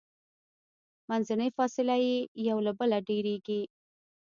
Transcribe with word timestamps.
منځنۍ 1.09 1.49
فاصله 1.57 1.95
یې 2.05 2.15
یو 2.49 2.57
له 2.65 2.71
بله 2.79 2.97
ډیریږي. 3.07 3.61